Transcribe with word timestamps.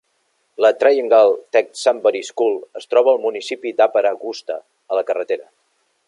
La 0.65 0.69
Triangle 0.83 1.35
Tech 1.57 1.67
Sunbury 1.81 2.21
School 2.29 2.57
es 2.81 2.89
troba 2.93 3.13
al 3.17 3.21
municipi 3.27 3.73
d'Upper 3.81 4.03
Augusta, 4.13 4.57
a 4.95 4.99
la 5.01 5.05
carretera 5.11 5.47